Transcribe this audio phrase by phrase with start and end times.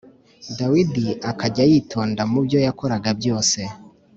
[0.57, 3.59] Dawidi akajya yitonda mu byo yakoraga byose